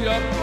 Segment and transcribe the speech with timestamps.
[0.00, 0.39] 起来。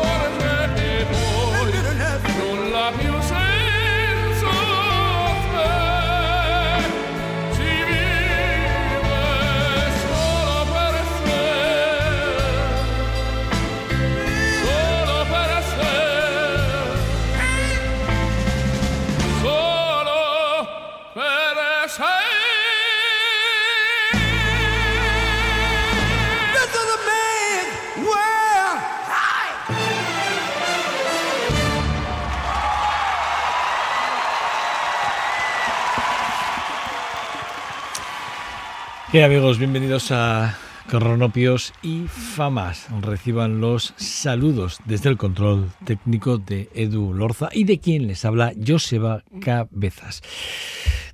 [39.18, 39.58] ¿Qué amigos?
[39.58, 40.56] Bienvenidos a
[40.88, 42.86] Cronopios y Famas.
[43.02, 48.54] Reciban los saludos desde el control técnico de Edu Lorza y de quien les habla
[48.64, 50.22] Joseba Cabezas.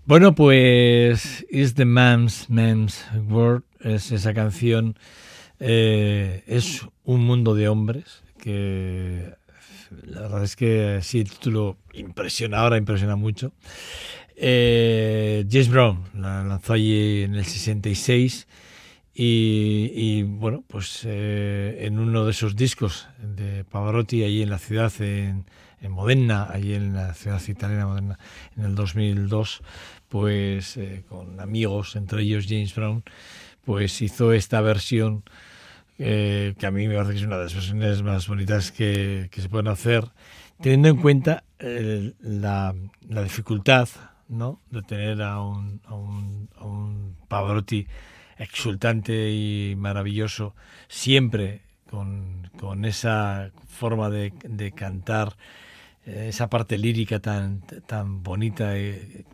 [0.04, 5.00] Bueno, pues Is the Man's Man's World es esa canción.
[5.62, 9.34] eh, es un mundo de hombres que
[10.06, 13.54] la verdad es que sí, el título impresiona ahora, impresiona mucho.
[14.36, 18.48] Eh, James Brown la lanzó allí en el 66
[19.14, 24.58] y, y, bueno, pues eh, en uno de esos discos de Pavarotti allí en la
[24.58, 25.46] ciudad, en,
[25.82, 28.20] en Modena, allí en la ciudad italiana Modena,
[28.58, 29.62] en el 2002,
[30.10, 33.04] pues eh, con amigos, entre ellos James Brown,
[33.64, 35.24] pues hizo esta versión
[35.98, 39.48] que, a mí me parece que es una de las versiones más bonitas que, se
[39.48, 40.10] pueden hacer,
[40.60, 42.74] teniendo en cuenta la
[43.24, 43.88] dificultad
[44.28, 44.62] ¿no?
[44.70, 47.88] de tener a un, a un, a un Pavarotti
[48.38, 50.56] exultante y maravilloso,
[50.88, 55.38] siempre con, con esa forma de, de cantar,
[56.06, 59.26] eh, esa parte lírica tan, tan bonita, eh,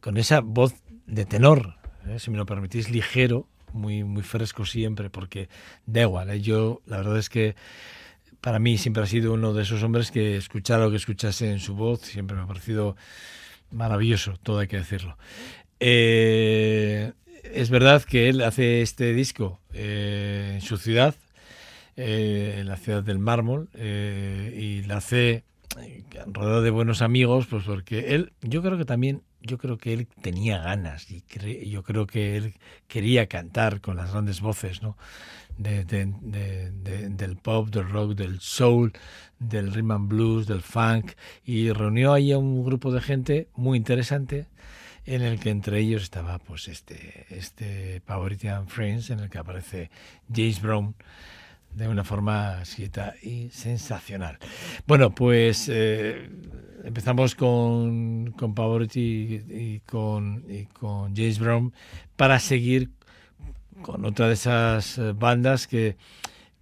[0.00, 0.74] con esa voz
[1.06, 5.48] de tenor, eh, si me lo permitís, ligero, muy, muy fresco siempre, porque
[5.86, 7.56] da igual, yo la verdad es que
[8.40, 11.58] para mí siempre ha sido uno de esos hombres que escuchar lo que escuchase en
[11.58, 12.96] su voz siempre me ha parecido
[13.70, 15.16] maravilloso, todo hay que decirlo.
[15.80, 17.12] Eh,
[17.44, 21.14] es verdad que él hace este disco eh, en su ciudad,
[21.96, 25.44] eh, en la ciudad del mármol, y la hace
[26.26, 30.08] rodeado de buenos amigos, pues porque él, yo creo que también, yo creo que él
[30.22, 31.22] tenía ganas y
[31.70, 32.54] yo creo que él
[32.88, 34.96] quería cantar con las grandes voces, ¿no?
[35.58, 38.92] De, de- de- de- del pop, del rock, del soul,
[39.38, 41.12] del rhythm and blues, del funk,
[41.44, 44.48] y reunió ahí a un grupo de gente muy interesante
[45.06, 49.38] en el que entre ellos estaba pues este este Pavarotti and Friends en el que
[49.38, 49.90] aparece
[50.34, 50.94] James Brown
[51.74, 54.38] de una forma exquisita y sensacional.
[54.86, 56.28] Bueno, pues eh,
[56.84, 61.72] empezamos con, con Pavarotti y, y con, y con James Brown
[62.16, 62.90] para seguir
[63.82, 65.96] con otra de esas eh, bandas que,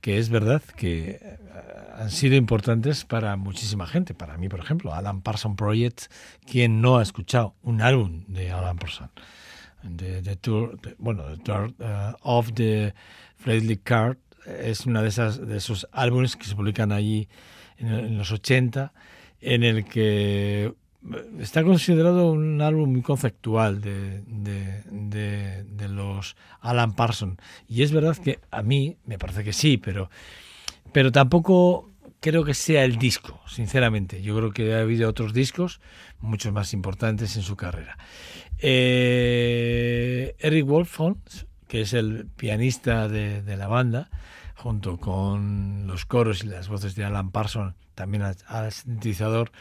[0.00, 1.38] que es verdad que eh,
[1.96, 4.14] han sido importantes para muchísima gente.
[4.14, 6.02] Para mí, por ejemplo, Alan Parsons Project,
[6.46, 9.10] quien no ha escuchado un álbum de Alan Parsons.
[9.96, 12.94] The, tour, bueno, tour uh, of the
[13.36, 14.16] Fredley Card
[14.46, 17.28] es una de esas de esos álbumes que se publican allí
[17.76, 18.94] en, en los 80,
[19.42, 20.74] en el que
[21.38, 27.36] está considerado un álbum muy conceptual de, de, de, los Alan Parsons.
[27.68, 30.10] Y es verdad que a mí me parece que sí, pero,
[30.92, 31.90] pero tampoco
[32.20, 34.22] creo que sea el disco, sinceramente.
[34.22, 35.80] Yo creo que ha habido otros discos
[36.20, 37.98] muchos más importantes en su carrera.
[38.58, 44.08] Eh, Eric Wolfons, que es el pianista de, de la banda,
[44.54, 49.52] junto con los coros y las voces de Alan Parsons, también al sintetizador,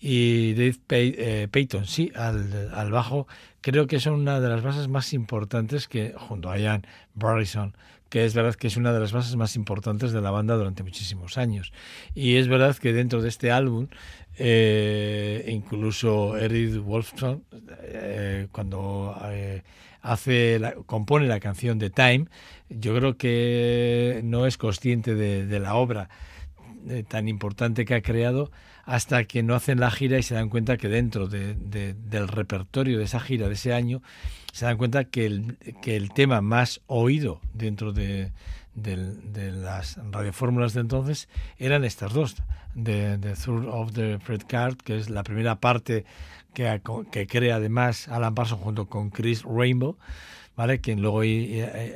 [0.00, 3.26] y Dave Pay- eh, Payton, sí, al, al bajo,
[3.60, 7.74] creo que son una de las bases más importantes que, junto a Ian Barrison,
[8.08, 10.82] que es verdad que es una de las bases más importantes de la banda durante
[10.82, 11.72] muchísimos años.
[12.14, 13.88] Y es verdad que dentro de este álbum,
[14.38, 17.44] eh, incluso Eric Wolfson,
[17.82, 19.62] eh, cuando eh,
[20.00, 22.26] hace la- compone la canción de Time,
[22.70, 26.08] yo creo que no es consciente de, la obra
[27.08, 28.50] tan importante que ha creado
[28.88, 32.26] hasta que no hacen la gira y se dan cuenta que dentro de- de- del
[32.26, 34.02] repertorio de esa gira de ese año
[34.52, 38.32] se dan cuenta que el, que el tema más oído dentro de,
[38.74, 42.36] las radiofórmulas de entonces eran estas dos,
[42.74, 46.06] de The Third of the Fred Card, que es la primera parte
[46.54, 46.80] que,
[47.10, 49.98] que crea además Alan Parsons junto con Chris Rainbow,
[50.56, 50.80] ¿vale?
[50.80, 51.20] quien luego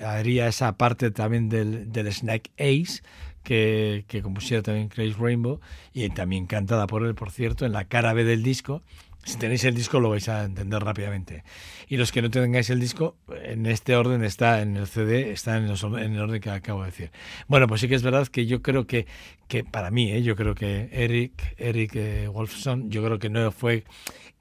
[0.07, 3.03] haría esa parte también del, del Snack Ace,
[3.43, 5.61] que, que compusiera también Chris Rainbow,
[5.93, 8.83] y también cantada por él, por cierto, en la cara B del disco.
[9.25, 11.45] Si tenéis el disco lo vais a entender rápidamente.
[11.89, 15.57] Y los que no tengáis el disco, en este orden está en el CD, está
[15.59, 17.11] en el orden que acabo de decir.
[17.47, 19.07] Bueno, pues sí que es verdad que yo creo que,
[19.47, 20.23] que para mí, ¿eh?
[20.23, 23.85] yo creo que Eric, Eric eh, Wolfson, yo creo que no fue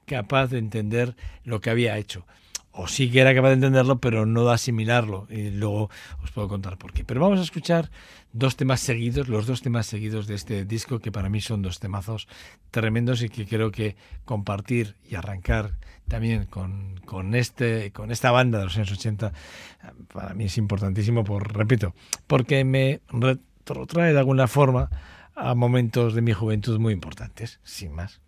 [0.04, 2.26] capaz de entender lo que había hecho.
[2.72, 5.26] O sí que era capaz de entenderlo, pero no de asimilarlo.
[5.30, 5.90] Y luego
[6.24, 7.04] os puedo contar por qué.
[7.04, 7.90] Pero vamos a escuchar
[8.32, 11.78] dos temas seguidos, los dos temas seguidos de este disco, que para mí son dos
[11.80, 12.28] temazos
[12.70, 15.74] tremendos y que creo que compartir y arrancar
[16.08, 19.32] también con, con, este, con esta banda de los años 80,
[20.12, 21.94] para mí es importantísimo, por, repito,
[22.26, 24.90] porque me retrotrae de alguna forma
[25.34, 28.20] a momentos de mi juventud muy importantes, sin más.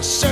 [0.00, 0.29] Alan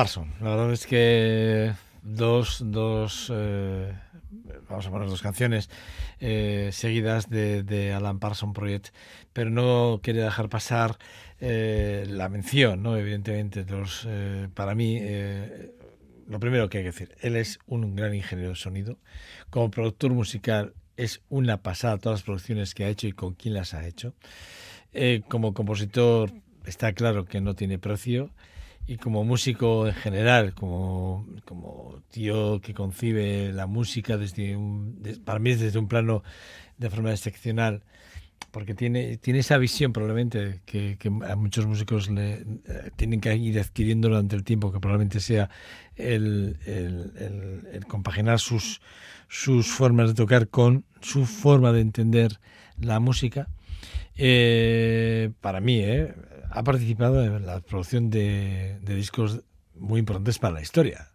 [0.00, 0.32] Parson.
[0.40, 3.92] La verdad es que dos, dos eh,
[4.66, 5.68] vamos a poner dos canciones
[6.20, 8.94] eh, seguidas de, Alan Parson Project,
[9.34, 10.96] pero no quería dejar pasar
[11.38, 12.96] eh, la mención, ¿no?
[12.96, 14.08] Evidentemente, los,
[14.54, 15.02] para mí,
[16.26, 18.96] lo primero que hay que decir, él es un gran ingeniero de sonido.
[19.50, 23.52] Como productor musical es una pasada todas las producciones que ha hecho y con quién
[23.52, 24.14] las ha hecho.
[25.28, 26.32] como compositor
[26.64, 28.30] está claro que no tiene precio
[28.90, 35.38] y como músico en general, como, como tío que concibe la música desde un, para
[35.38, 36.24] mí desde un plano
[36.76, 37.84] de forma excepcional,
[38.50, 43.60] porque tiene, tiene esa visión probablemente que, a muchos músicos le, eh, tienen que ir
[43.60, 45.50] adquiriendo durante el tiempo, que probablemente sea
[45.94, 48.80] el, el, compaginar sus,
[49.28, 52.40] sus formas de tocar con su forma de entender
[52.80, 53.46] la música.
[54.16, 56.14] Eh, para mí, eh,
[56.50, 59.42] ha participado en la producción de, discos
[59.76, 61.08] muy importantes para la historia.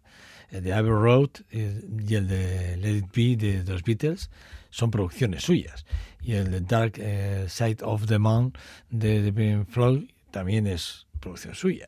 [0.50, 4.30] El de Abbey Road y el de Let It Be de los Beatles
[4.70, 5.86] son producciones suyas.
[6.22, 8.52] Y el de Dark eh, Side of the Moon
[8.90, 11.86] de, The Pink Floyd también es producción suya.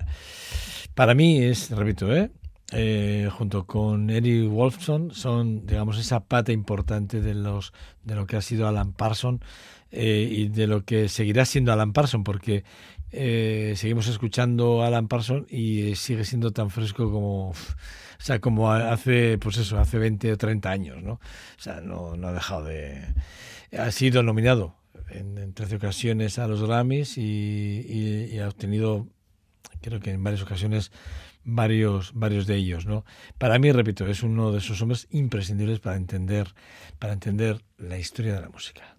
[0.94, 2.30] Para mí es, repito, ¿eh?
[2.72, 7.72] Eh, junto con Eric Wolfson son digamos esa pata importante de los
[8.04, 9.40] de lo que ha sido Alan Parson
[9.90, 12.64] eh, y de lo que seguirá siendo Alan Parson, porque
[13.10, 17.54] eh, seguimos escuchando a Alan Parson y eh, sigue siendo tan fresco como, o
[18.18, 21.12] sea, como hace, pues eso, hace 20 o 30 años, ¿no?
[21.12, 23.02] O sea, no, no ha dejado de...
[23.76, 24.76] Ha sido nominado
[25.10, 29.08] en, en 13 ocasiones a los Grammys y, y, ha obtenido,
[29.80, 30.92] creo que en varias ocasiones,
[31.44, 33.04] varios, varios de ellos, ¿no?
[33.38, 36.54] Para mí, repito, es uno de esos hombres imprescindibles para entender,
[36.98, 38.97] para entender la historia de la música.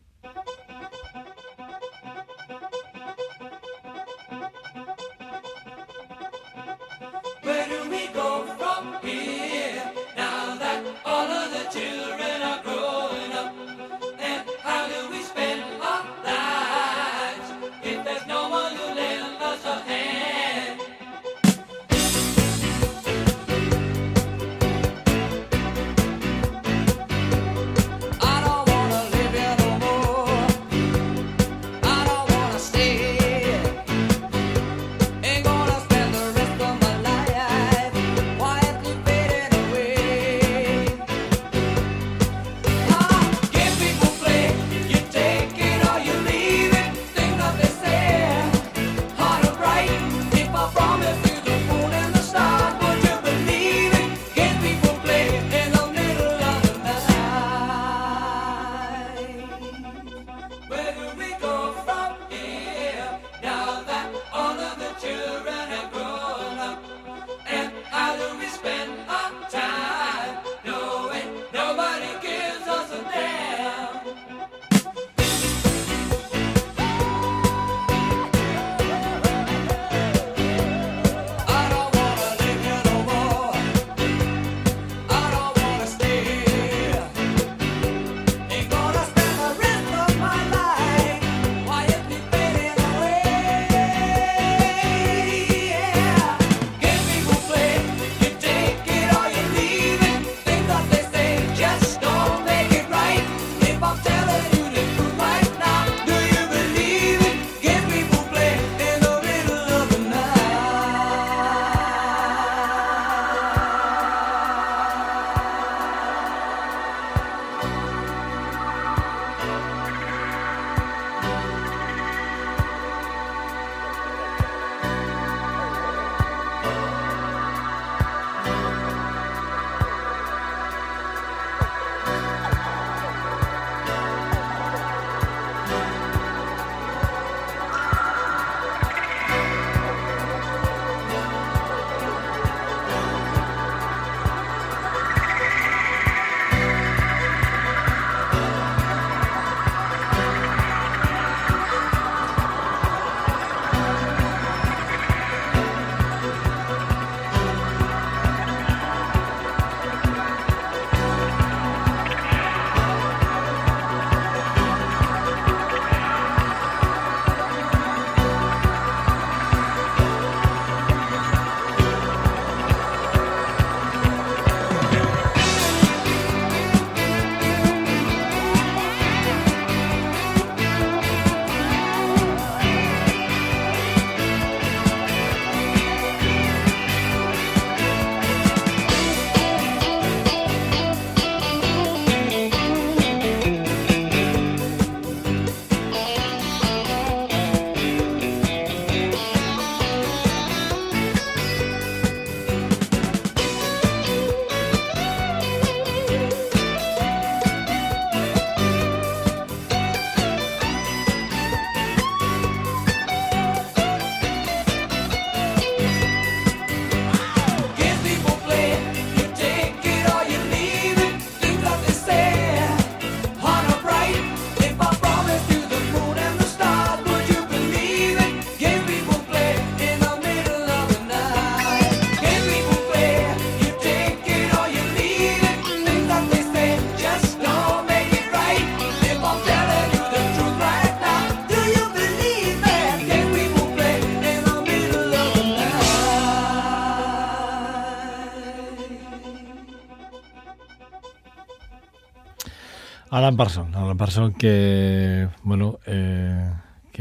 [253.20, 256.50] Alan Parson, Alan Parson que, bueno, eh,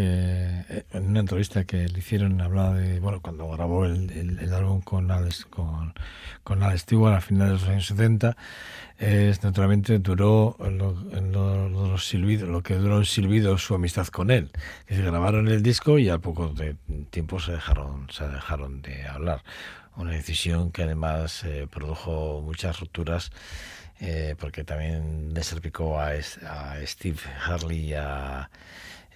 [0.01, 5.11] eh, en una entrevista que le hicieron hablaba de, bueno, cuando grabó el, álbum con
[5.11, 5.93] Alex, con,
[6.45, 8.37] con Alex Stewart a finales de los años 70,
[9.01, 14.31] eh, naturalmente duró lo, lo, los silbidos, lo que duró el silbido su amistad con
[14.31, 14.51] él.
[14.87, 16.77] Que se grabaron el disco y al poco de
[17.11, 19.43] tiempo se dejaron, se dejaron de hablar.
[19.97, 23.33] Una decisión que además eh, produjo muchas rupturas
[24.01, 28.51] eh, porque también le salpicó a, a Steve Harley y a...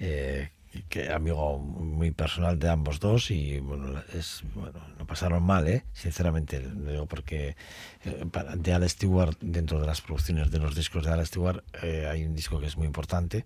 [0.00, 0.50] eh,
[0.88, 5.84] que amigo muy personal de ambos dos y bueno es bueno lo pasaron mal eh
[5.92, 7.56] sinceramente lo digo porque
[8.06, 8.24] eh,
[8.56, 12.24] de Al Stewart dentro de las producciones de los discos de Al Stewart eh, hay
[12.24, 13.44] un disco que es muy importante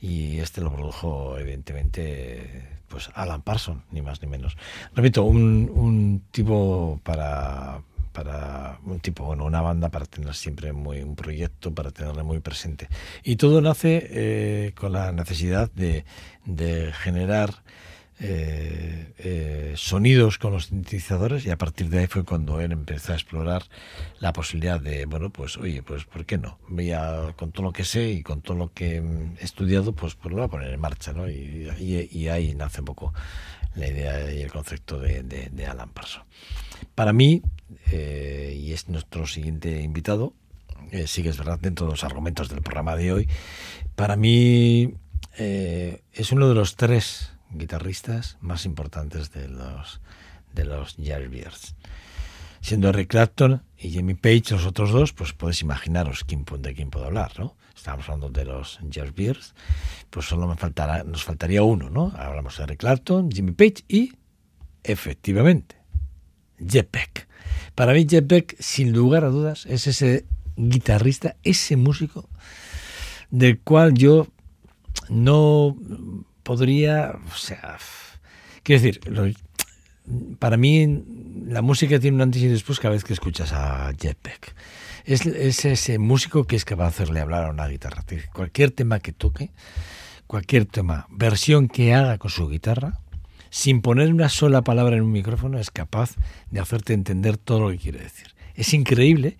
[0.00, 4.56] y este lo produjo evidentemente pues Alan Parsons ni más ni menos.
[4.94, 11.00] Repito un, un tipo para para un tipo, bueno, una banda para tener siempre muy
[11.00, 12.88] un proyecto, para tenerle muy presente.
[13.24, 16.04] Y todo nace eh, con la necesidad de,
[16.44, 17.62] de generar
[18.24, 23.12] eh, eh, sonidos con los sintetizadores y a partir de ahí fue cuando él empezó
[23.12, 23.64] a explorar
[24.20, 26.58] la posibilidad de, bueno, pues oye, pues ¿por qué no?
[26.68, 30.14] Veía con todo lo que sé y con todo lo que mm, he estudiado, pues,
[30.14, 31.28] pues lo voy a poner en marcha, ¿no?
[31.28, 33.12] Y, y- y ahí nace un poco
[33.74, 36.26] la idea y el concepto de, de- de Alan Parsons.
[36.94, 37.42] Para mí,
[37.90, 40.34] eh, y es nuestro siguiente invitado,
[40.90, 43.28] eh, es verdad dentro de los argumentos del programa de hoy,
[43.96, 44.94] para mí
[45.38, 50.00] eh, es uno de los tres guitarristas más importantes de los
[50.52, 51.74] de los Yardbirds.
[52.60, 56.90] Siendo Eric Clapton y Jimmy Page los otros dos, pues podéis imaginaros quién, de quién
[56.90, 57.56] puedo hablar, ¿no?
[57.74, 59.54] Estamos hablando de los Yardbirds,
[60.10, 62.12] pues solo me faltará, nos faltaría uno, ¿no?
[62.16, 64.12] Hablamos de Eric Clapton, Jimmy Page y,
[64.84, 65.81] efectivamente,
[66.68, 67.28] Jeff Beck.
[67.74, 70.24] Para mí Jeff Beck, sin lugar a dudas, es ese
[70.56, 72.28] guitarrista, ese músico
[73.30, 74.28] del cual yo
[75.08, 75.76] no
[76.42, 77.78] podría, o sea,
[78.62, 79.00] quiero decir,
[80.38, 81.02] para mí
[81.46, 84.54] la música tiene un antes y después cada vez que escuchas a Jeff Beck.
[85.04, 88.04] Es, es ese músico que es capaz de hacerle hablar a una guitarra.
[88.32, 89.50] Cualquier tema que toque,
[90.26, 93.00] cualquier tema, versión que haga con su guitarra,
[93.52, 96.14] sin poner una sola palabra en un micrófono, es capaz
[96.50, 98.28] de hacerte entender todo lo que quiere decir.
[98.54, 99.36] Es increíble.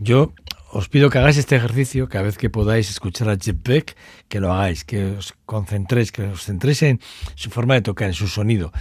[0.00, 0.32] Yo
[0.72, 3.94] os pido que hagáis este ejercicio cada vez que podáis escuchar a Jeff Beck,
[4.28, 6.98] que lo hagáis, que os concentréis, que os centréis en
[7.34, 8.72] su forma de tocar, en su sonido.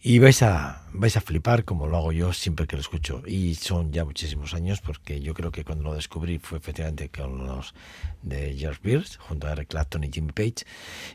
[0.00, 3.22] Y vais a, vais a flipar como lo hago yo siempre que lo escucho.
[3.26, 7.46] Y son ya muchísimos años porque yo creo que cuando lo descubrí fue efectivamente con
[7.46, 7.74] los
[8.22, 10.64] de George Beers, junto a Eric Clapton y Jimmy Page.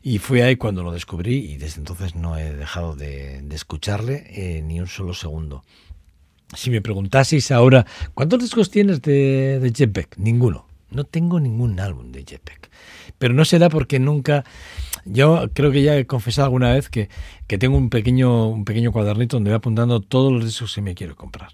[0.03, 4.62] Y fue ahí cuando lo descubrí y desde entonces no he dejado de, escucharle eh,
[4.62, 5.63] ni un solo segundo.
[6.54, 10.08] Si me preguntaseis ahora, ¿cuántos discos tienes de, de?
[10.18, 10.66] Ninguno.
[10.90, 12.42] No tengo ningún álbum de Jeff.
[13.18, 14.44] Pero no será porque nunca...
[15.06, 17.10] Yo creo que ya he confesado alguna vez que,
[17.48, 20.94] que tengo un pequeño, un pequeño cuadernito donde voy apuntando todos los discos que me
[20.94, 21.50] quiero comprar.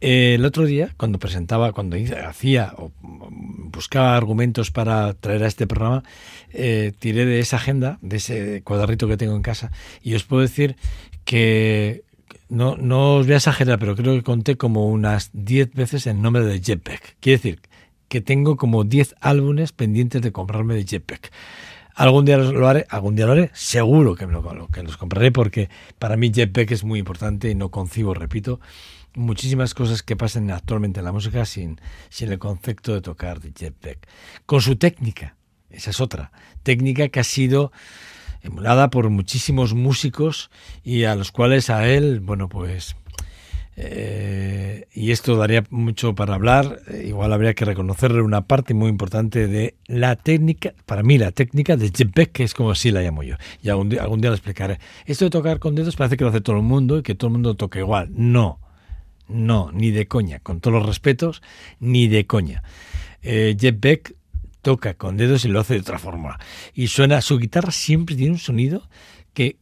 [0.00, 6.02] El otro día, cuando presentaba, cuando hacía o buscaba argumentos para traer a este programa,
[6.50, 9.70] eh, tiré de esa agenda, de ese cuadernito que tengo en casa,
[10.02, 10.74] y os puedo decir
[11.24, 12.02] que
[12.52, 16.20] no, no os voy a exagerar, pero creo que conté como unas 10 veces el
[16.20, 17.16] nombre de Beck.
[17.18, 17.60] Quiere decir
[18.08, 21.32] que tengo como 10 álbumes pendientes de comprarme de Beck.
[21.94, 25.32] Algún día lo haré, algún día lo haré, seguro que, me lo, que los compraré
[25.32, 28.60] porque para mí Beck es muy importante y no concibo, repito,
[29.14, 33.72] muchísimas cosas que pasan actualmente en la música sin, sin el concepto de tocar de
[33.80, 34.06] Beck.
[34.44, 35.36] Con su técnica,
[35.70, 37.72] esa es otra, técnica que ha sido
[38.42, 40.50] emulada por muchísimos músicos
[40.82, 42.96] y a los cuales a él, bueno, pues...
[43.76, 48.90] eh, y esto daría mucho para hablar, eh, igual habría que reconocerle una parte muy
[48.90, 52.90] importante de la técnica, para mí la técnica de Jeff Beck, que es como así
[52.90, 54.78] la llamo yo, y algún día, algún día lo explicaré.
[55.06, 57.28] Esto de tocar con dedos parece que lo hace todo el mundo y que todo
[57.28, 58.10] el mundo toca igual.
[58.12, 58.60] No,
[59.28, 61.42] no, ni de coña, con todos los respetos,
[61.80, 62.62] ni de coña.
[63.22, 64.16] Eh, Jeff Beck
[64.62, 66.38] toca con dedos y lo hace de otra forma.
[66.72, 68.88] Y suena, su guitarra siempre tiene un sonido
[69.34, 69.58] que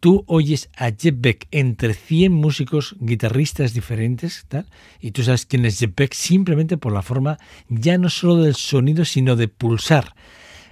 [0.00, 4.66] tú oyes a Jeff Beck entre 100 músicos guitarristas diferentes, tal,
[5.00, 8.54] y tú sabes quién es Jeff Beck simplemente por la forma ya no solo del
[8.54, 10.14] sonido, sino de pulsar.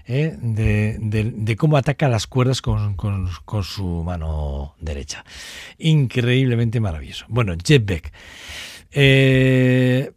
[0.06, 0.36] ¿eh?
[0.40, 5.24] De, cómo ataca las cuerdas con su mano derecha.
[5.78, 7.26] Increíblemente maravilloso.
[7.28, 8.12] Bueno, Jeff Beck.
[8.92, 10.12] Eh,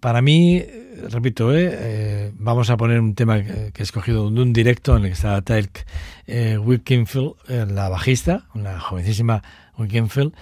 [0.00, 0.62] para mí,
[1.10, 5.04] repito, eh, eh, vamos a poner un tema que, he escogido de un directo en
[5.04, 5.84] el que está Tyke
[6.26, 9.42] eh, eh, la bajista, una jovencísima
[9.78, 10.32] Wilkinfield,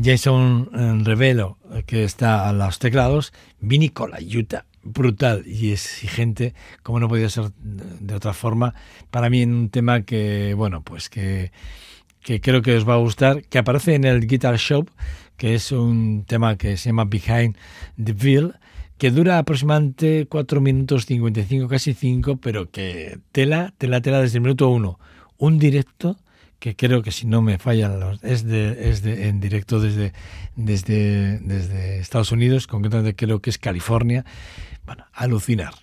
[0.00, 7.08] Jason eh, Revelo, que está a los teclados, Vinny Colaiuta, brutal y exigente, como no
[7.08, 8.74] podía ser de otra forma,
[9.10, 11.50] para mí un tema que, bueno, pues que,
[12.22, 14.88] que creo que os va a gustar, que aparece en el Guitar Shop,
[15.36, 17.56] que es un tema que se llama Behind
[18.02, 18.54] the Veil,
[18.98, 24.42] que dura aproximadamente 4 minutos 55, casi 5, pero que tela, tela, tela desde el
[24.42, 24.98] minuto 1.
[25.38, 26.16] Un directo
[26.58, 30.12] que creo que si no me fallan los, es de, es de en directo desde,
[30.56, 34.24] desde, desde Estados Unidos, concretamente creo que es California,
[34.86, 35.74] Bueno, alucinar.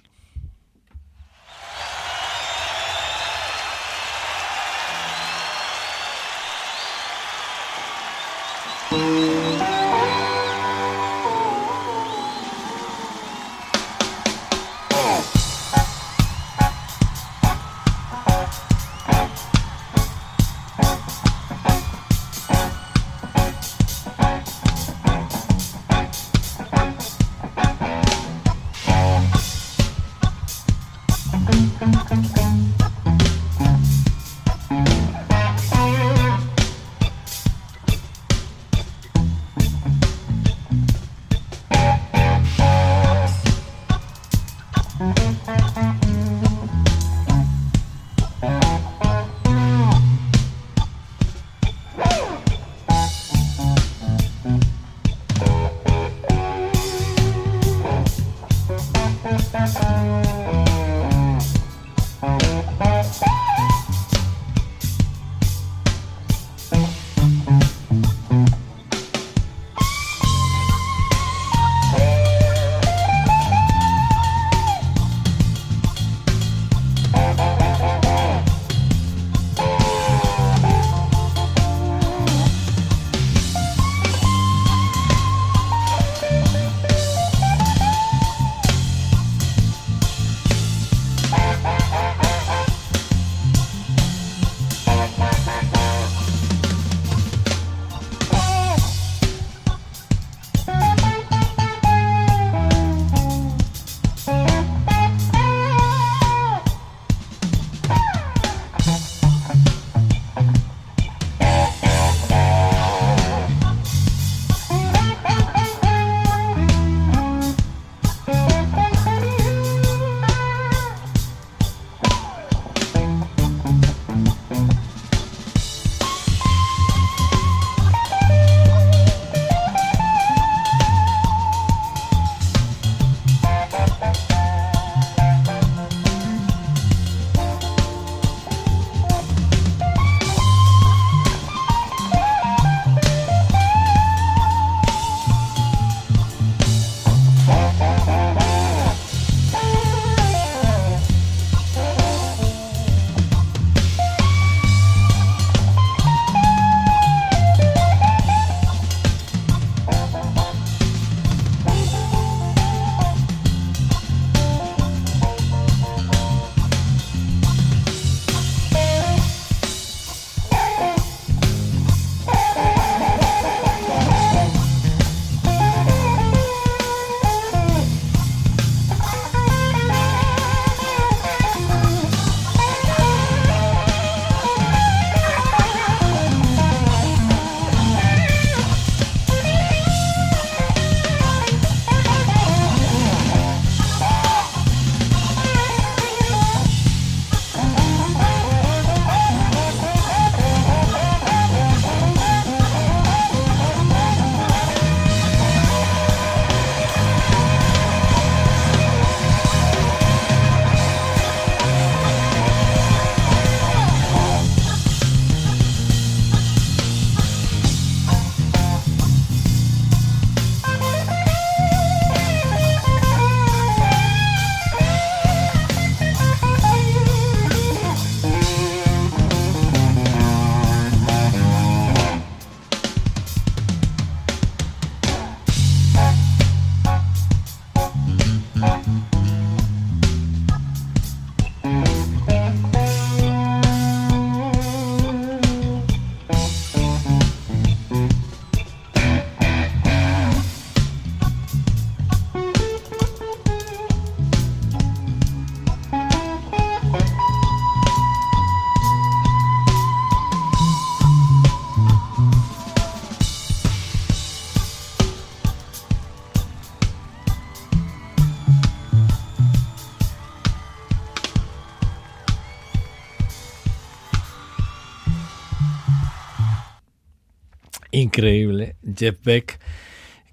[279.03, 279.59] Jeff Beck,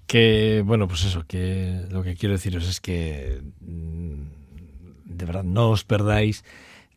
[0.07, 4.23] que, bueno, pues eso, que lo que quiero deciros es que mm,
[5.05, 6.45] de verdad no os perdáis,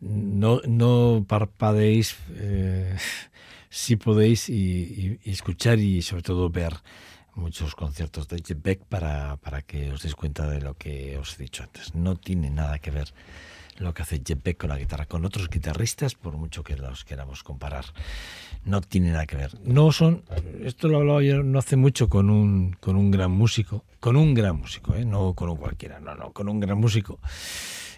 [0.00, 2.96] no, no parpadeéis eh,
[3.70, 6.74] si podéis y, escuchar y sobre todo ver
[7.34, 11.34] muchos conciertos de Jeff Beck para, para que os deis cuenta de lo que os
[11.34, 11.94] he dicho antes.
[11.94, 13.12] No tiene nada que ver
[13.78, 17.04] lo que hace Jeff Beck con la guitarra, con otros guitarristas, por mucho que los
[17.04, 17.84] queramos comparar.
[18.64, 19.58] No tiene nada que ver.
[19.64, 20.22] No son,
[20.62, 24.34] esto lo hablaba yo no hace mucho con un, con un gran músico, con un
[24.34, 25.04] gran músico, ¿eh?
[25.04, 27.18] no con un cualquiera, no, no, con un gran músico.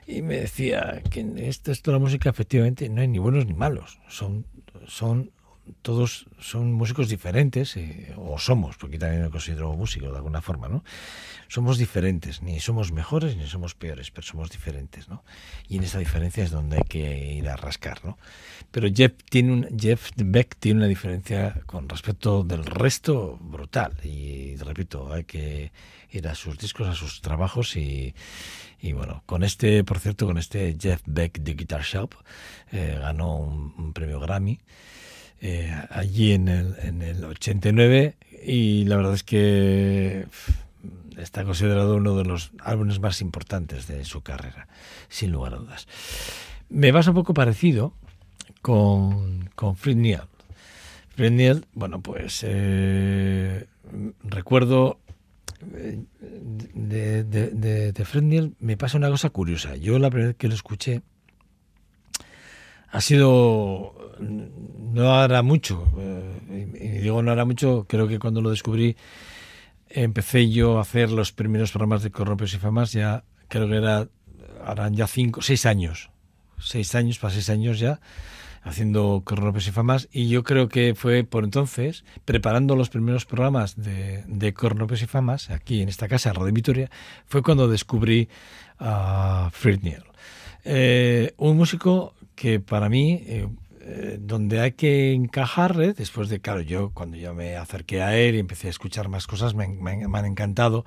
[0.07, 3.99] Y me decía que esto, esto la música efectivamente no hay ni buenos ni malos,
[4.09, 4.47] son,
[4.87, 5.31] son
[5.83, 10.69] todos son músicos diferentes, eh, o somos, porque también me considero músico de alguna forma,
[10.69, 10.85] ¿no?
[11.49, 15.25] Somos diferentes, ni somos mejores ni somos peores, pero somos diferentes, ¿no?
[15.69, 18.19] Y en esa diferencia es donde hay que ir a rascar, ¿no?
[18.71, 23.93] Pero Jeff, tiene un, Jeff Beck tiene una diferencia con respecto del resto brutal.
[24.03, 25.73] Y repito, hay que
[26.11, 28.15] ir a sus discos, a sus trabajos y,
[28.81, 32.15] y bueno, con este, por cierto, con este Jeff Beck de Guitar Shop,
[32.73, 34.59] eh, ganó un, un premio Grammy
[35.41, 40.27] eh, allí en el, en el 89 y la verdad es que
[41.17, 44.69] está considerado uno de los álbumes más importantes de su carrera,
[45.09, 45.87] sin lugar a dudas.
[46.69, 47.95] Me pasa un poco parecido
[48.63, 50.21] con, con Fred Neil.
[51.15, 53.67] Fred Neil, bueno, pues eh,
[54.23, 54.99] recuerdo
[55.75, 56.03] eh,
[56.75, 59.77] de, de, Fred Neil me pasa una cosa curiosa.
[59.77, 61.03] Yo la primera vez que lo escuché
[62.91, 68.51] ha sido no hará mucho eh, y digo no hará mucho creo que cuando lo
[68.51, 68.97] descubrí
[69.89, 74.09] empecé yo a hacer los primeros programas de Corrompios y Famas ya creo que era
[74.65, 76.11] harán ya cinco seis años
[76.59, 78.01] seis años para seis años ya
[78.63, 83.77] haciendo Corrompios y Famas y yo creo que fue por entonces preparando los primeros programas
[83.77, 86.91] de, de y Famas aquí en esta casa Radio Vitoria
[87.27, 88.29] fue cuando descubrí
[88.79, 90.03] a Fred Neil
[90.65, 93.49] eh, un músico que para mí, eh,
[93.87, 98.17] eh, donde hay que encajar, eh, después de, claro, yo cuando yo me acerqué a
[98.19, 100.85] él y empecé a escuchar más cosas, me, me- han encantado.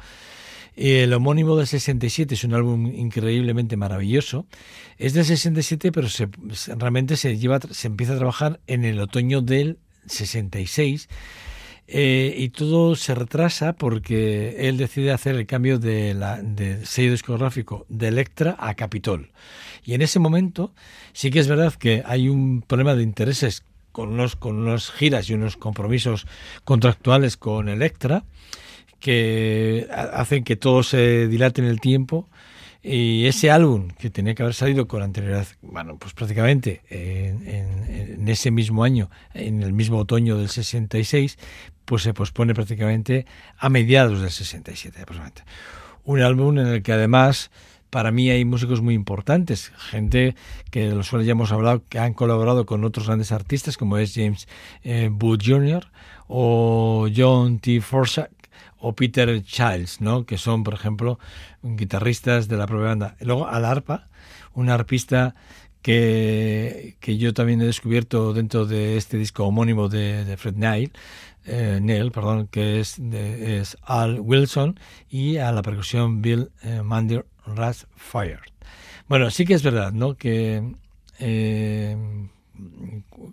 [0.75, 4.45] El homónimo del 67 es un álbum increíblemente maravilloso.
[4.97, 6.07] Es del 67, pero
[6.77, 11.09] realmente se, lleva, se empieza a trabajar en el otoño del 66.
[11.91, 17.85] Eh, y todo se retrasa porque él decide hacer el cambio de, de sello discográfico
[17.89, 19.31] de Electra a Capitol.
[19.83, 20.73] Y en ese momento
[21.13, 25.29] sí que es verdad que hay un problema de intereses con unos, con unas giras
[25.29, 26.27] y unos compromisos
[26.63, 28.23] contractuales con Electra
[28.99, 32.29] que ha- hacen que todo se dilate en el tiempo
[32.81, 38.51] y ese álbum que tenía que haber salido con anterioridad, bueno, pues prácticamente en, ese
[38.51, 41.37] mismo año, en el mismo otoño del 66,
[41.83, 43.25] pues se pospone prácticamente
[43.57, 45.43] a mediados del 67 aproximadamente.
[46.05, 47.51] Un álbum en el que además
[47.89, 50.35] para mí hay músicos muy importantes, gente
[50.71, 53.97] que de los cuales ya hemos hablado, que han colaborado con otros grandes artistas como
[53.97, 54.47] es James
[54.83, 55.87] eh, Jr.
[56.27, 57.81] o John T.
[57.81, 58.29] Forsyth
[58.77, 60.25] o Peter Childs, ¿no?
[60.25, 61.19] que son, por ejemplo,
[61.63, 63.15] guitarristas de la propia banda.
[63.19, 64.07] Luego al arpa,
[64.53, 65.35] un arpista
[65.81, 70.91] que, que yo también he descubierto dentro de este disco homónimo de, de Fred Neil,
[71.49, 76.81] eh, Neil, perdón, que es, de, es Al Wilson, y a la percusión Bill eh,
[76.83, 77.25] Mandir.
[79.07, 80.15] Bueno, sí que es verdad, ¿no?
[80.15, 80.75] Que,
[81.19, 81.97] eh,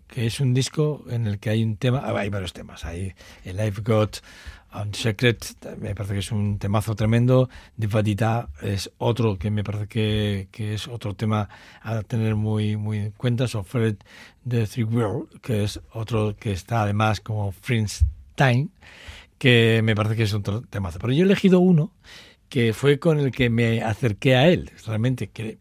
[0.06, 3.14] que es un disco en el que hay un tema, ah, hay varios temas, hay
[3.44, 4.18] el I've Got
[4.74, 5.44] un Secret,
[5.78, 10.74] me parece que es un temazo tremendo, de es otro que me parece que, que
[10.74, 11.48] es otro tema
[11.82, 13.96] a tener muy, muy en cuenta, So Fred
[14.48, 18.04] the Three World, que es otro que está además como Prince
[18.34, 18.68] Time,
[19.38, 20.98] que me parece que es otro temazo.
[20.98, 21.92] Pero yo he elegido uno
[22.48, 25.58] que fue con el que me acerqué a él, realmente, que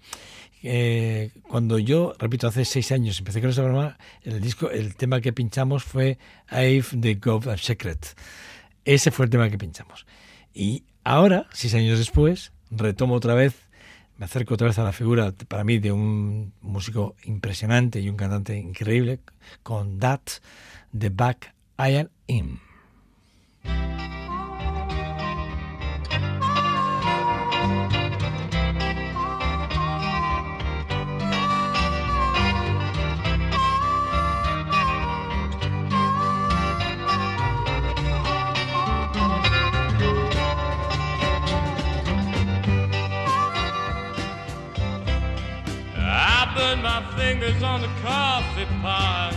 [0.68, 5.22] eh, cuando yo, repito, hace seis años empecé con este programa, el disco, el tema
[5.22, 6.18] que pinchamos fue
[6.51, 8.16] I've the God of Secret.
[8.86, 10.06] Ese fue el tema que pinchamos.
[10.54, 13.56] Y ahora, seis años después, retomo otra vez,
[14.18, 18.16] me acerco otra vez a la figura, para mí, de un músico impresionante y un
[18.16, 19.20] cantante increíble,
[19.64, 20.22] con That,
[20.98, 22.60] The Back I Am.
[47.66, 49.34] On the coffee pot.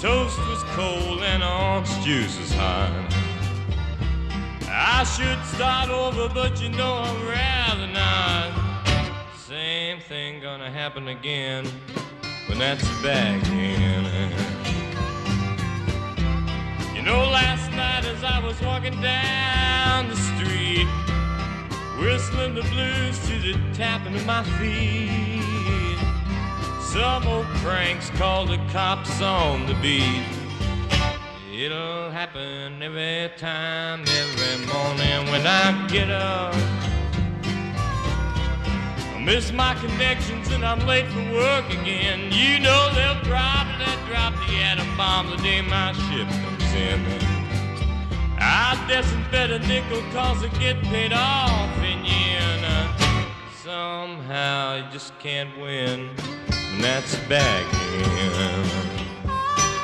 [0.00, 2.90] Toast was cold and orange juice was hot.
[4.68, 8.50] I should start over, but you know I'd rather not.
[9.36, 11.66] Same thing gonna happen again
[12.46, 14.04] when that's back in.
[16.94, 20.86] You know, last night as I was was walking down the street,
[21.98, 25.41] whistling the blues to the tapping of my feet.
[26.92, 30.26] Some old cranks called the cops on the beat.
[31.50, 36.54] It'll happen every time, every morning when I get up.
[39.14, 42.30] I miss my connections and I'm late for work again.
[42.30, 47.00] You know they'll probably drop the atom bomb the day my ship comes in.
[48.38, 52.62] I disinfect a nickel cause I get paid off in yen.
[53.64, 56.10] Somehow you just can't win,
[56.80, 57.72] that's bagging.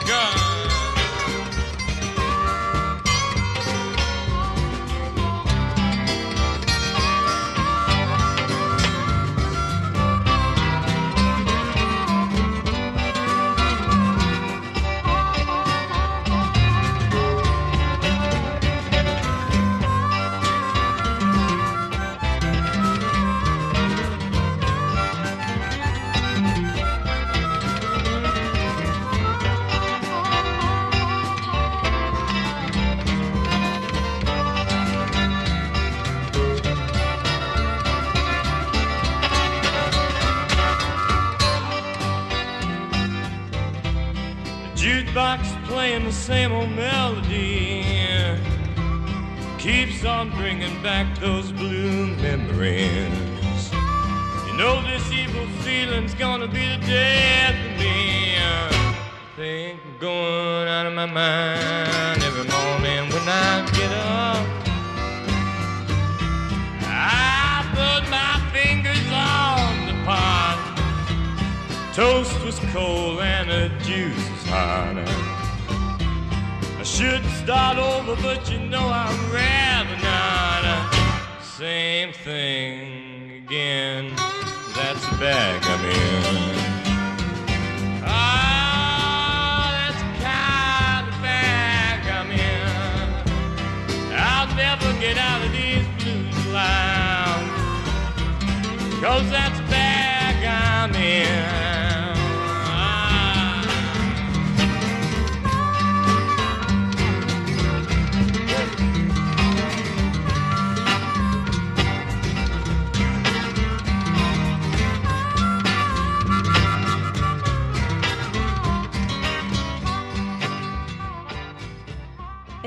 [0.07, 0.38] God.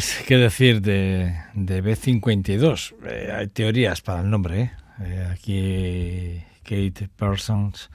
[0.00, 2.94] Pues, ¿qué decir de, de B52?
[3.06, 4.62] Eh, hay teorías para el nombre.
[4.62, 4.70] ¿eh?
[5.02, 7.90] Eh, aquí Kate Parsons,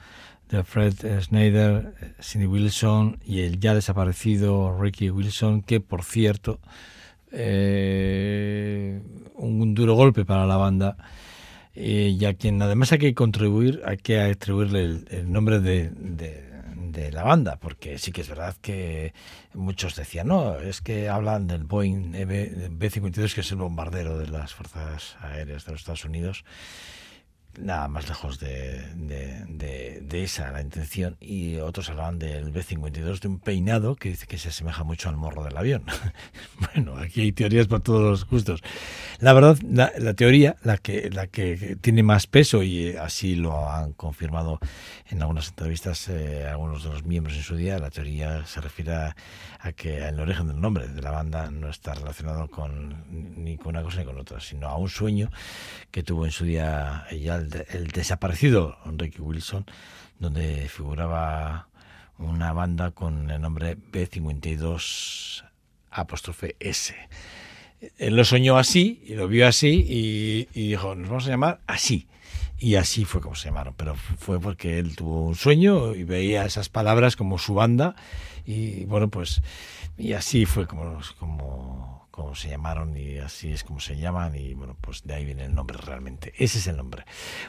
[0.48, 1.82] de Fred eh,
[2.20, 6.60] Cindy Wilson y el ya desaparecido Ricky Wilson, que por cierto,
[9.34, 10.96] un duro golpe para la banda.
[11.74, 15.90] y a quien además hay que contribuir, hay que atribuirle el, nombre de-
[16.96, 19.12] de la banda, porque sí que es verdad que
[19.52, 24.54] muchos decían, no, es que hablan del Boeing B-52, que es el bombardero de las
[24.54, 26.44] fuerzas aéreas de los Estados Unidos,
[27.58, 33.20] nada más lejos de, de, de- de esa la intención y otros hablaban del B-52
[33.20, 35.84] de un peinado que dice que se asemeja mucho al morro del avión.
[36.74, 38.62] bueno, aquí hay teorías para todos los gustos.
[39.18, 43.68] La verdad, la, la teoría, la que, la que tiene más peso y así lo
[43.70, 44.58] han confirmado
[45.08, 48.94] en algunas entrevistas eh, algunos de los miembros en su día, la teoría se refiere
[48.94, 49.16] a,
[49.60, 53.04] a que el origen del nombre de la banda no está relacionado con
[53.42, 55.30] ni con una cosa ni con otra, sino a un sueño
[55.90, 59.64] que tuvo en su día ya el, de- el desaparecido Ricky Wilson,
[60.18, 61.68] donde figuraba
[62.18, 65.44] una banda con el nombre B52
[65.90, 66.94] apóstrofe S.
[67.98, 71.60] Él lo soñó así y lo vio así y, y dijo, nos vamos a llamar
[71.66, 72.08] así.
[72.58, 76.46] Y así fue como se llamaron, pero fue porque él tuvo un sueño y veía
[76.46, 77.94] esas palabras como su banda
[78.46, 79.42] y bueno, pues
[79.98, 84.54] y así fue como, como, como se llamaron y así es como se llaman y
[84.54, 86.32] bueno, pues de ahí viene el nombre realmente.
[86.38, 87.04] Ese es el nombre.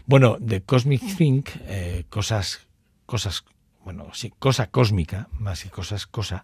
[0.06, 2.68] Bueno, de Cosmic Think, eh, cosas,
[3.06, 3.46] cosas,
[3.86, 6.44] bueno, sí, cosa cósmica, más que cosas, cosa,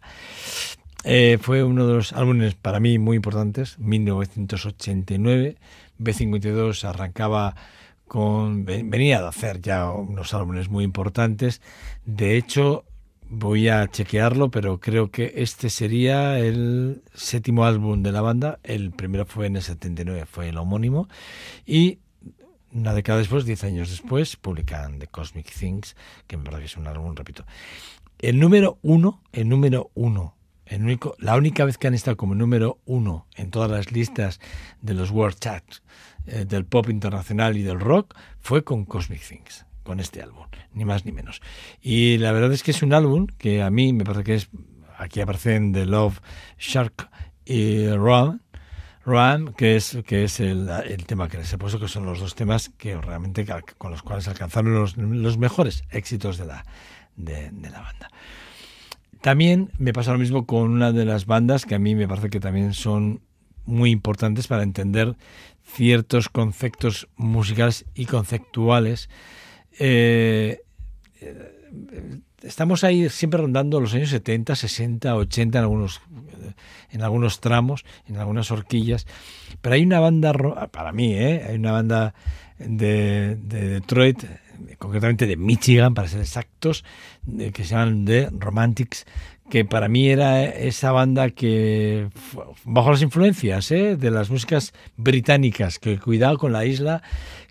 [1.03, 5.57] eh, fue uno de los álbumes para mí muy importantes, 1989.
[5.99, 7.55] B52 arrancaba
[8.07, 8.63] con.
[8.65, 11.61] ven- venía de hacer ya unos álbumes muy importantes.
[12.05, 12.85] De hecho,
[13.33, 18.59] voy a chequearlo, pero creo que este sería el séptimo álbum de la banda.
[18.63, 21.07] El primero fue en el 79, fue el homónimo.
[21.65, 21.99] Y
[22.71, 25.95] una década después, diez años después, publican The Cosmic Things,
[26.27, 27.45] que en verdad que es un álbum, repito.
[28.19, 32.35] El número uno, el número uno, el único, la única vez que han estado como
[32.35, 34.39] número uno en todas las listas
[34.81, 35.83] de los World Charts
[36.25, 40.85] eh, del pop internacional y del rock fue con Cosmic Things, con este álbum, ni
[40.85, 41.41] más ni menos.
[41.81, 44.49] Y la verdad es que es un álbum que a mí me parece que es,
[44.97, 46.19] aquí aparecen The Love
[46.57, 47.09] Shark
[47.45, 48.41] y Ram,
[49.05, 50.69] Ram, que es, que es el,
[51.05, 53.45] tema que les he puesto, que son los dos temas que realmente
[53.77, 56.65] con los cuales alcanzaron los, los mejores éxitos de la,
[57.15, 58.09] de la banda.
[59.23, 62.29] También me pasa lo mismo con una de las bandas que a mí me parece
[62.29, 63.21] que también son
[63.65, 65.15] muy importantes para entender
[65.65, 69.09] ciertos conceptos musicales y conceptuales.
[69.79, 70.61] Eh,
[71.21, 76.01] eh, estamos ahí siempre rondando los años 70, 60, 80 en algunos,
[76.91, 79.05] en algunos tramos, en algunas horquillas.
[79.61, 80.33] Pero hay una banda,
[80.71, 81.45] para mí, ¿eh?
[81.47, 82.13] hay una banda
[82.59, 84.23] de, de Detroit,
[84.77, 86.83] concretamente de Michigan, para ser exactos,
[87.25, 89.05] que se llaman The Romantics,
[89.49, 92.09] que para mí era esa banda que,
[92.63, 93.97] bajo las influencias ¿eh?
[93.97, 97.01] de las músicas británicas, que cuidado con la isla,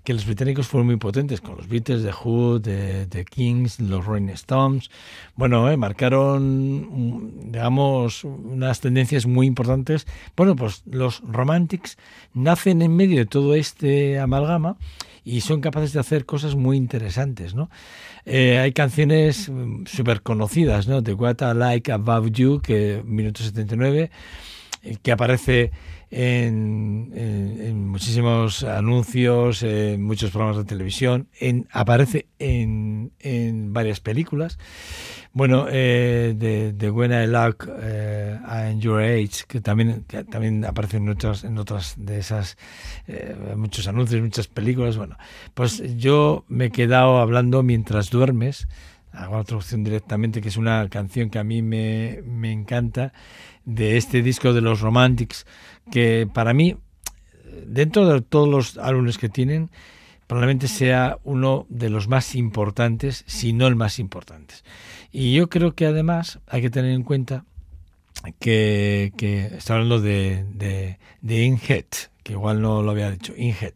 [0.05, 4.31] que los británicos fueron muy potentes, con los Beatles, The Who, The, Kings, los Rolling
[4.31, 4.91] Stones.
[5.37, 5.77] Bueno, ¿eh?
[5.77, 10.07] marcaron, mm, digamos, unas tendencias muy importantes.
[10.37, 11.99] Bueno, pues los Romantics
[12.35, 14.77] nacen en medio de todo este amalgama
[15.25, 17.71] y son capaces de hacer cosas muy interesantes, ¿no?
[18.25, 19.51] Eh, hay canciones
[19.87, 21.03] súper conocidas, ¿no?
[21.03, 24.11] The What I Like About You, que 1979,
[24.83, 25.71] eh, que aparece
[26.13, 34.59] en, en- muchísimos anuncios, en muchos programas de televisión, en, aparece en, en varias películas.
[35.35, 41.09] Bueno, eh, de, When I Look eh, I'm Your Age, que también, también aparece en
[41.09, 42.57] otras, en otras de esas,
[43.09, 44.97] eh, muchos anuncios, muchas películas.
[44.99, 45.17] Bueno,
[45.55, 48.69] pues yo me he quedado hablando mientras duermes,
[49.13, 53.13] hago la traducción directamente, que es una canción que a mí me, me encanta,
[53.65, 55.47] de este disco de los Romantics,
[55.91, 56.77] que para mí,
[57.67, 59.71] dentro de todos los álbumes que tienen,
[60.27, 64.55] probablemente sea uno de los más importantes, si no el más importante.
[65.11, 67.45] Y yo creo que además hay que tener en cuenta
[68.41, 70.99] que, que está hablando de, de,
[72.23, 73.75] que igual no lo había dicho, Inhead.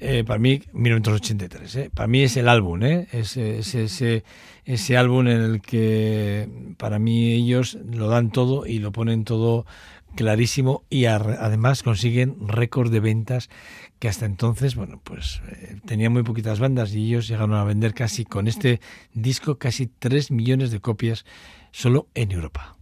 [0.00, 1.90] Eh, para mí, 1983, ¿eh?
[1.92, 3.08] para mí es el álbum, ¿eh?
[3.10, 4.22] es, es ese,
[4.64, 9.66] ese álbum en el que para mí ellos lo dan todo y lo ponen todo
[10.14, 13.50] clarísimo y además consiguen récord de ventas
[13.98, 17.94] que hasta entonces, bueno, pues eh, tenían muy poquitas bandas y ellos llegaron a vender
[17.94, 18.80] casi con este
[19.12, 21.24] disco casi 3 millones de copias
[21.72, 22.76] solo en Europa.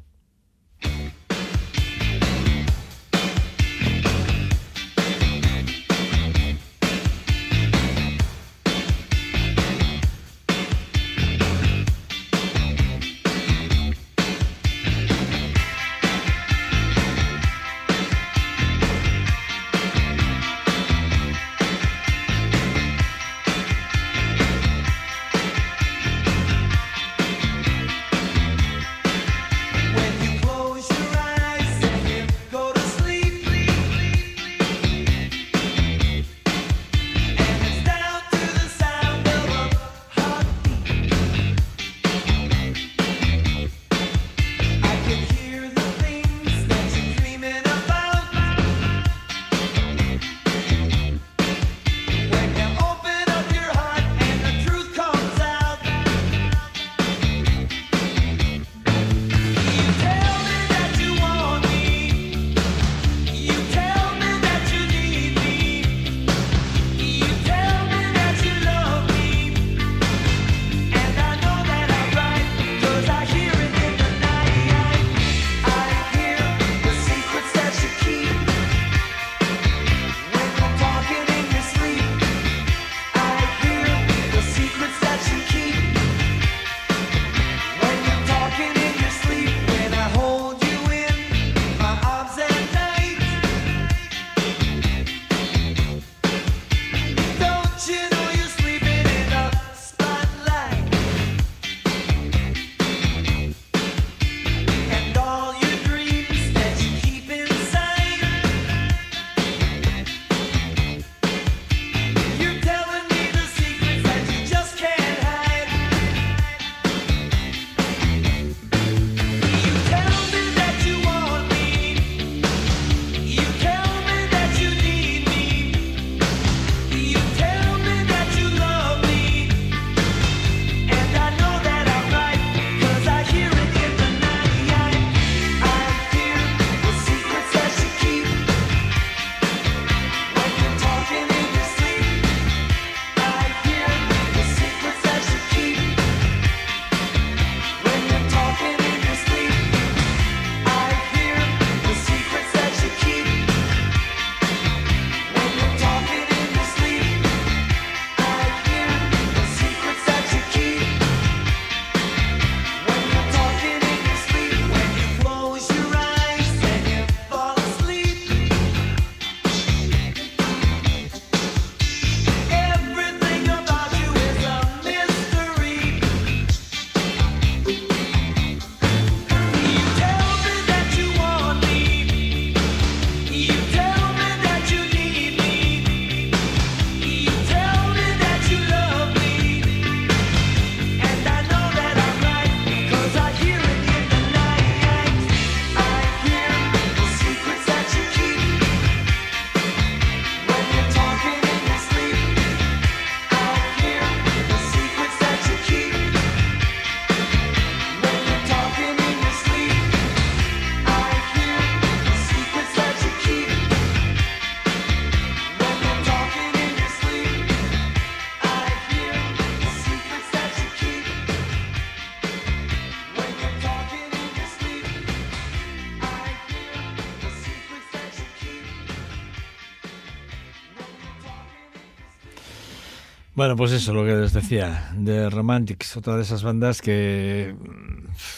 [233.37, 237.55] Bueno, pues eso, lo que les decía, de Romantics, otra de esas bandas que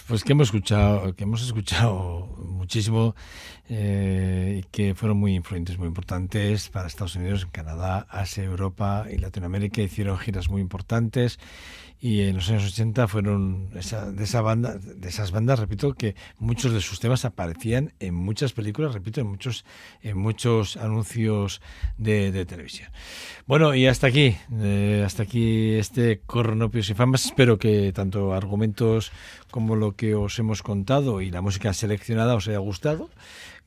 [0.08, 3.14] pues que hemos escuchado, que hemos escuchado muchísimo
[3.68, 9.18] eh, y que fueron muy influyentes, muy importantes para Estados Unidos, Canadá, Asia, Europa y
[9.18, 9.80] Latinoamérica.
[9.82, 11.38] Hicieron giras muy importantes
[12.00, 16.14] y en los años 80 fueron esa, de esa banda, de esas bandas, repito, que
[16.38, 19.64] muchos de sus temas aparecían en muchas películas, repito, en muchos,
[20.02, 21.60] en muchos anuncios
[21.96, 22.90] de, de televisión.
[23.46, 27.24] Bueno, y hasta aquí, eh, hasta aquí este Corronopios y Famas.
[27.24, 29.10] Espero que tanto argumentos
[29.50, 33.10] como lo que os hemos contado y la música seleccionada os haya gustado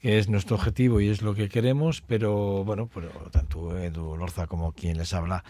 [0.02, 4.48] que es nuestro objetivo y es lo que queremos, pero bueno, pero tanto Edu Lorza
[4.48, 5.44] como quien les habla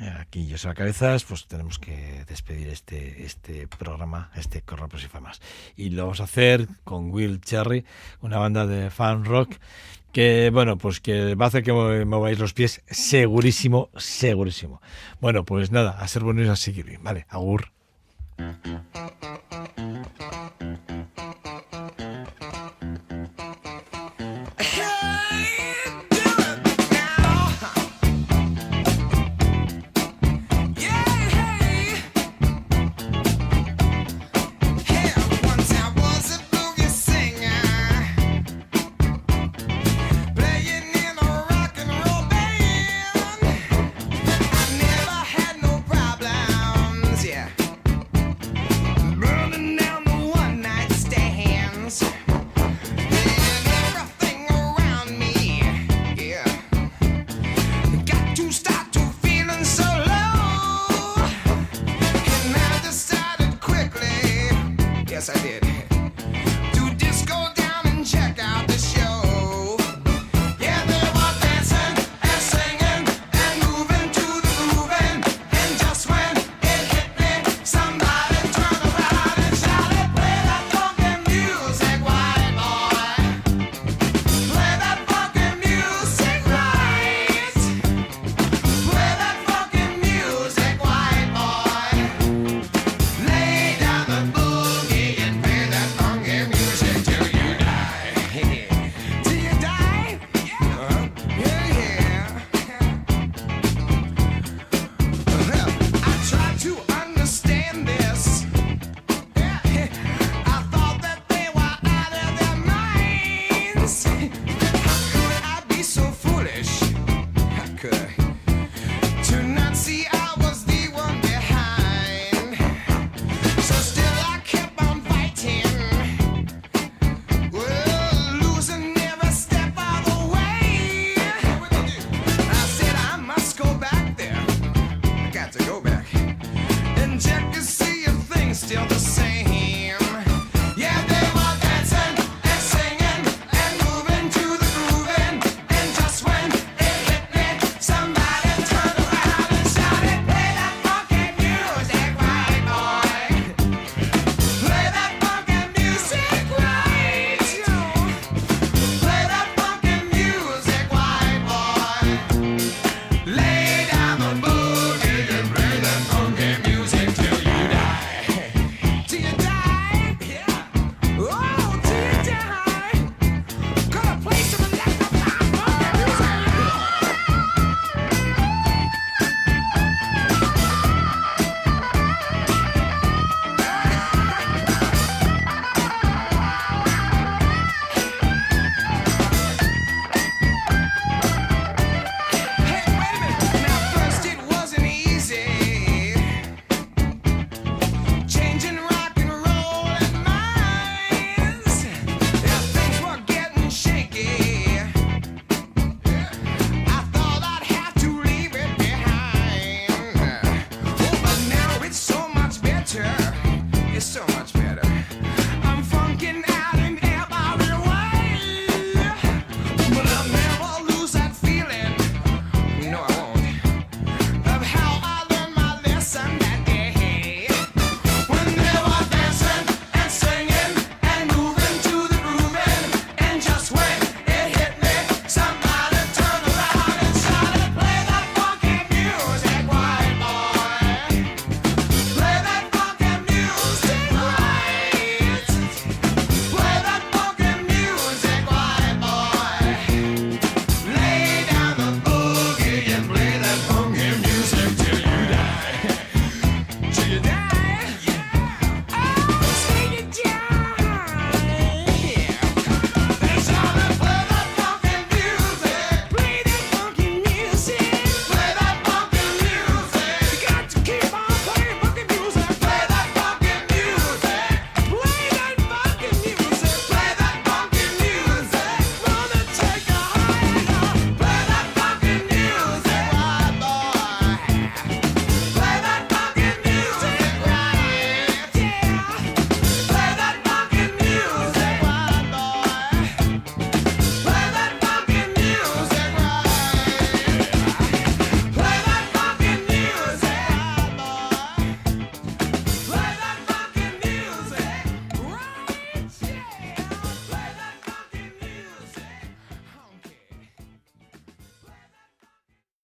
[0.00, 5.04] eh, aquí yo soy a cabezas, pues tenemos que despedir este este programa, este Corropios
[5.04, 5.40] y Famas.
[5.76, 7.84] Y lo vamos a hacer con Will Cherry,
[8.20, 9.56] una banda de fan rock
[10.12, 14.80] que bueno, pues que va a hacer que mováis los pies segurísimo, segurísimo.
[15.20, 17.70] Bueno, pues nada, a ser buenos y a seguir bien, vale, agur.